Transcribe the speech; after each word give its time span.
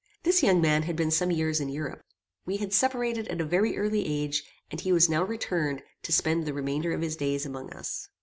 This 0.23 0.41
young 0.41 0.59
man 0.61 0.81
had 0.81 0.95
been 0.95 1.11
some 1.11 1.29
years 1.29 1.59
in 1.59 1.69
Europe. 1.69 2.03
We 2.43 2.57
had 2.57 2.73
separated 2.73 3.27
at 3.27 3.39
a 3.39 3.45
very 3.45 3.77
early 3.77 4.03
age, 4.07 4.43
and 4.71 4.81
he 4.81 4.91
was 4.91 5.09
now 5.09 5.23
returned 5.23 5.83
to 6.01 6.11
spend 6.11 6.47
the 6.47 6.53
remainder 6.53 6.91
of 6.91 7.01
his 7.03 7.15
days 7.15 7.45
among 7.45 7.71
us. 7.71 8.09